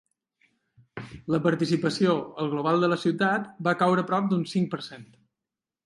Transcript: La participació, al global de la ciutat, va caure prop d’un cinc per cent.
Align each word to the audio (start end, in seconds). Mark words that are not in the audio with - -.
La 1.33 1.41
participació, 1.47 2.17
al 2.45 2.51
global 2.55 2.87
de 2.87 2.91
la 2.95 2.99
ciutat, 3.05 3.49
va 3.69 3.79
caure 3.85 4.09
prop 4.13 4.31
d’un 4.35 4.45
cinc 4.57 4.75
per 4.77 4.85
cent. 4.93 5.11